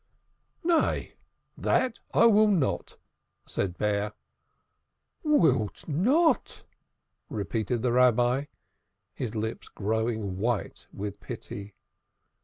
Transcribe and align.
"Nay, 0.63 1.13
that 1.55 1.99
I 2.11 2.25
will 2.25 2.47
not," 2.47 2.97
said 3.45 3.77
Bear. 3.77 4.13
"Will 5.21 5.69
not?" 5.85 6.63
repeated 7.29 7.83
the 7.83 7.91
Rabbi, 7.91 8.45
his 9.13 9.35
lips 9.35 9.67
growing 9.69 10.39
white 10.39 10.87
with 10.91 11.19
pity. 11.19 11.75